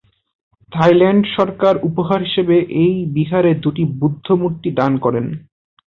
[0.71, 5.25] Thailand সরকার উপহার হিসেবে এই বিহারে দুইটি বুদ্ধ মূর্তি দান করেন।